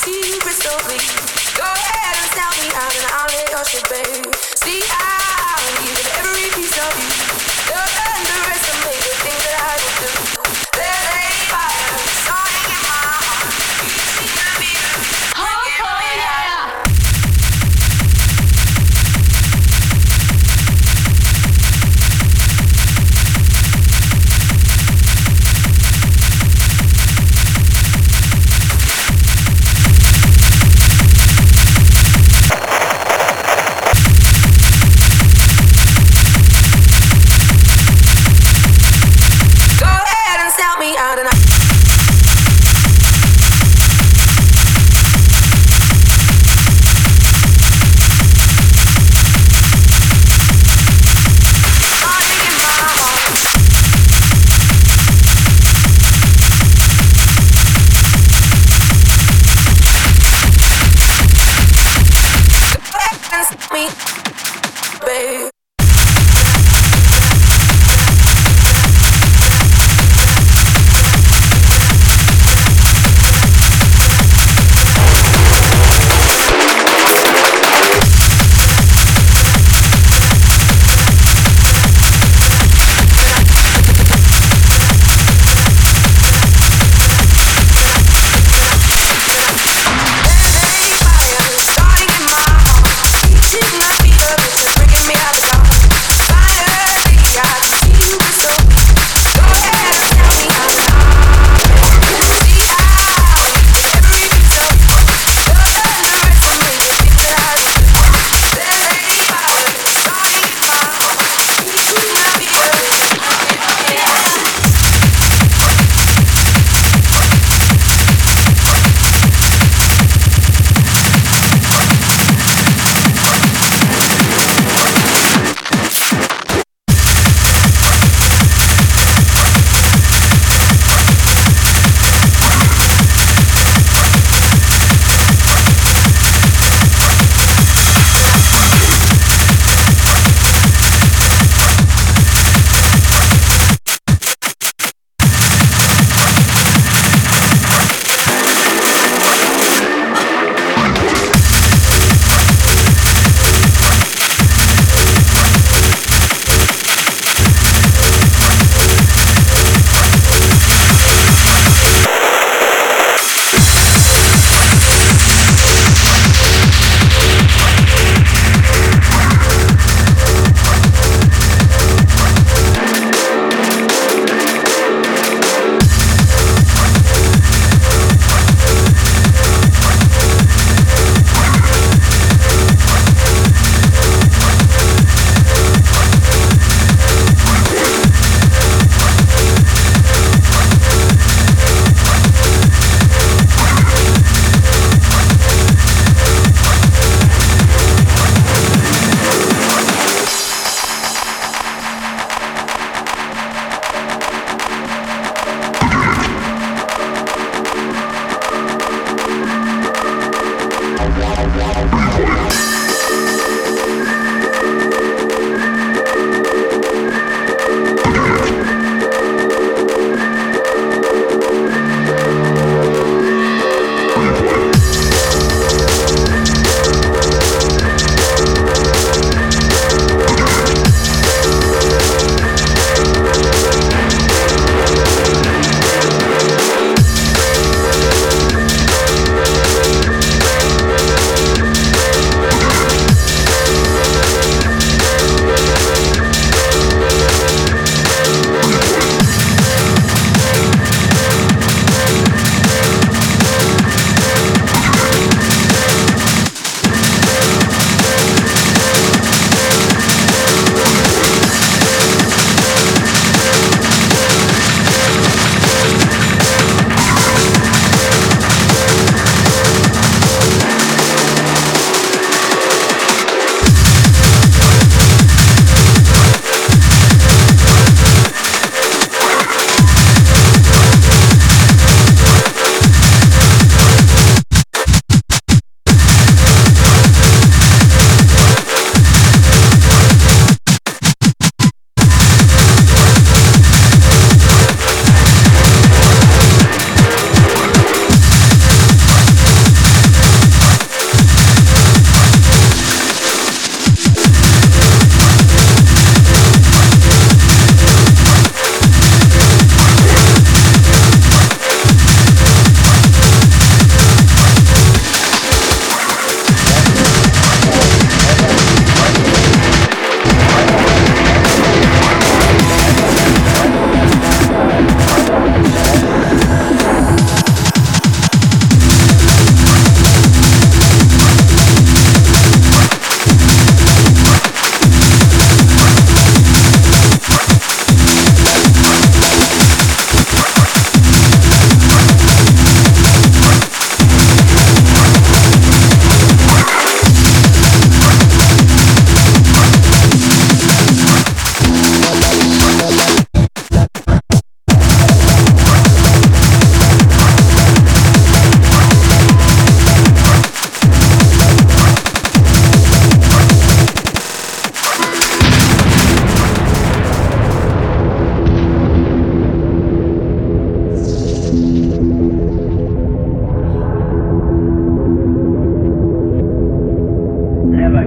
[0.00, 0.98] see you crystal clear.
[1.56, 4.34] Go ahead and sell me out, and I'll lay your shit, babe.
[4.62, 7.19] See, I believe in every piece of you.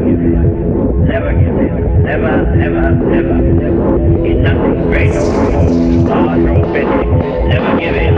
[0.04, 1.06] give in.
[1.06, 2.04] Never give in.
[2.04, 4.26] Never, never, never, never.
[4.26, 5.70] In nothing great or small,
[6.04, 7.06] large or petty.
[7.48, 8.14] Never give in.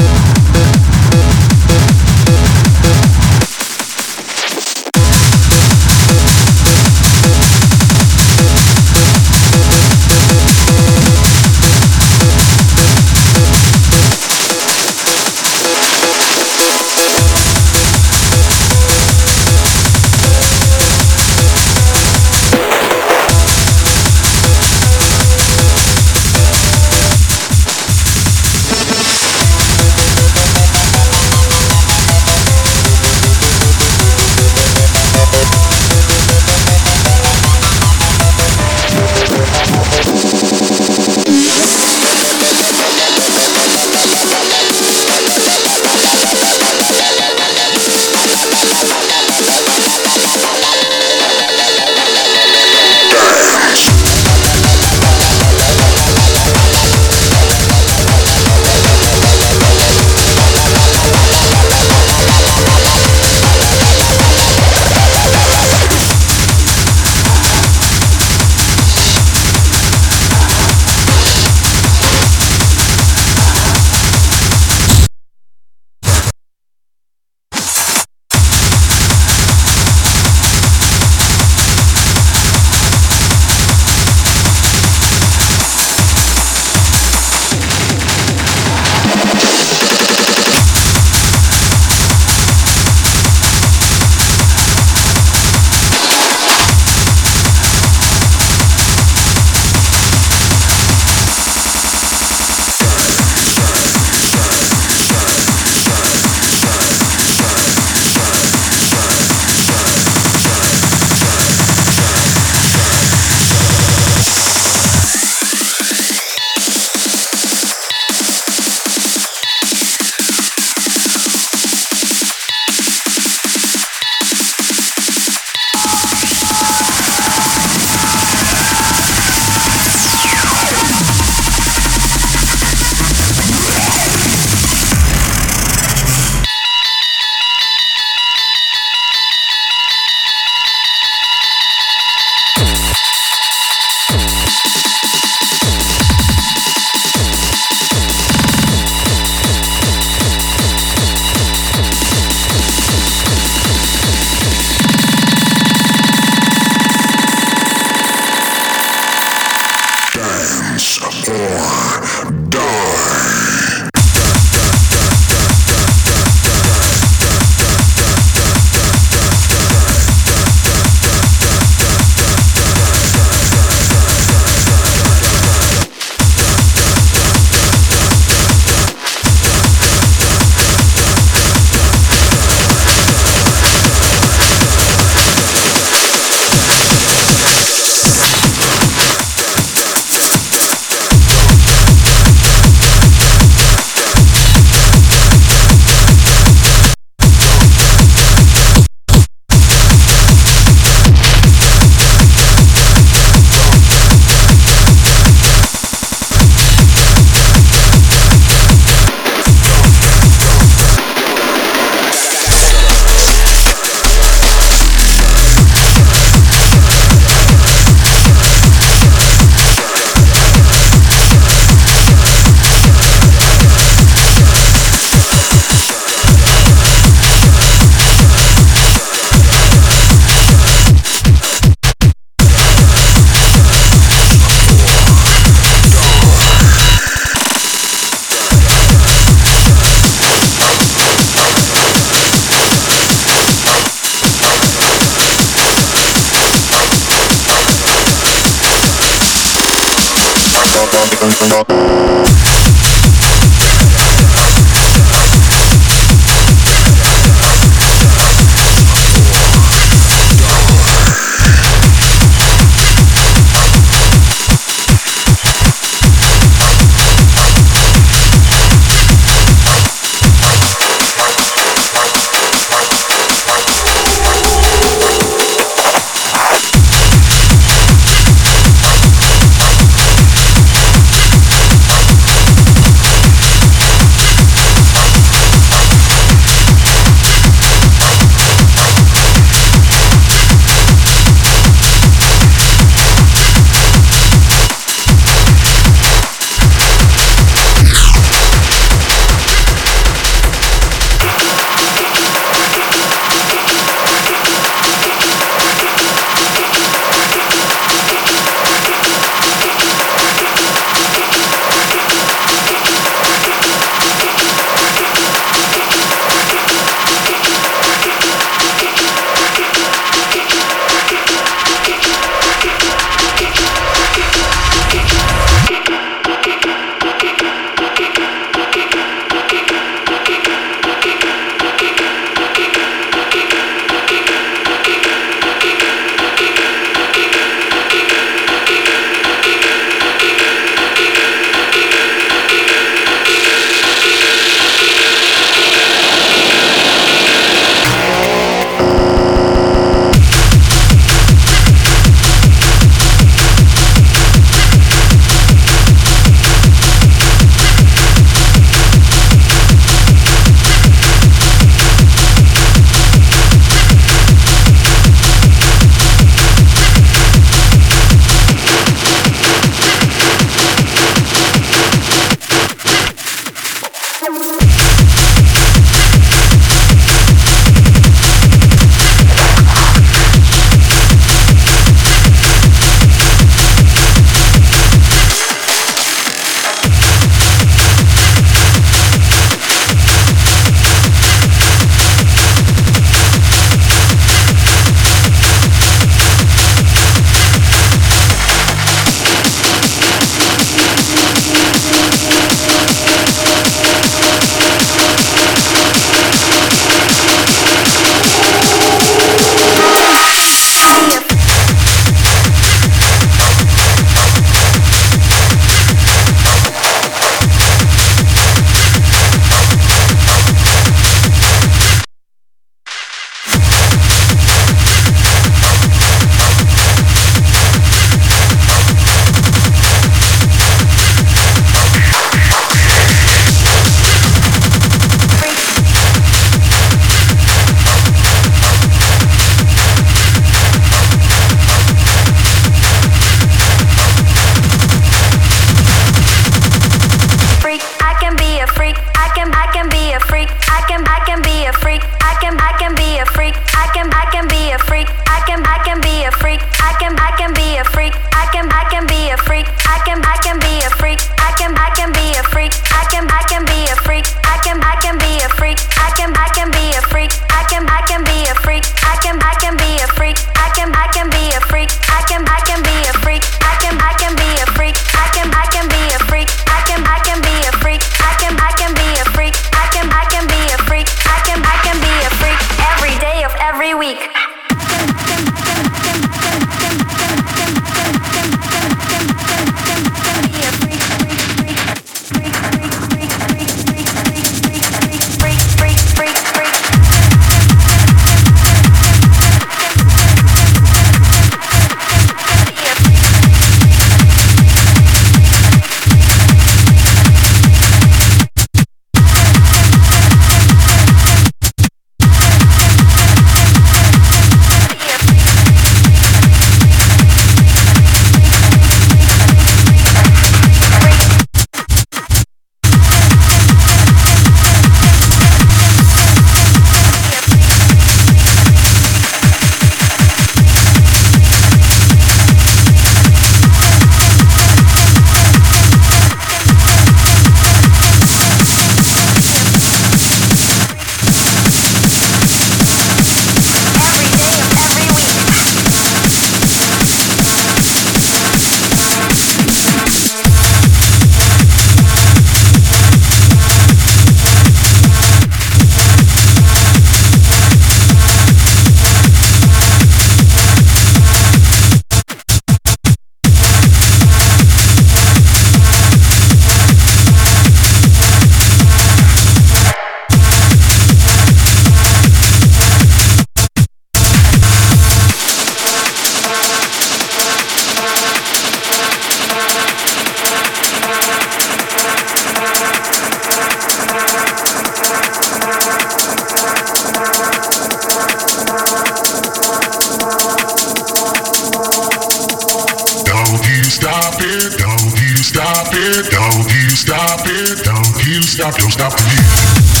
[594.01, 599.13] stop it, don't you stop it, don't you stop it, don't you stop, don't stop
[599.15, 600.00] it.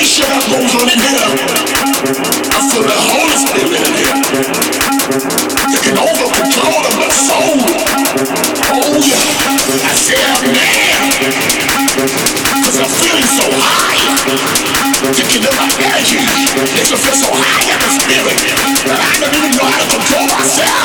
[0.00, 1.20] They shut up goes on in here.
[1.20, 4.16] I feel the Holy Spirit in here.
[5.76, 7.60] Taking over control of my soul.
[8.80, 9.20] Oh yeah,
[9.84, 11.04] I said man.
[12.64, 14.00] Cause I'm feeling so high.
[15.12, 16.16] Taking of my energy.
[16.16, 18.40] It should feel so high in the spirit.
[18.88, 20.79] That I don't even know how to control myself.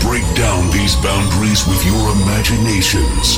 [0.00, 3.36] Break down these boundaries with your imaginations.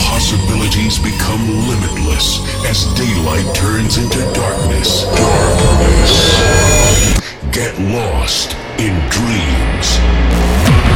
[0.00, 5.04] Possibilities become limitless as daylight turns into darkness.
[5.14, 6.40] Darkness.
[7.52, 10.93] Get lost in dreams.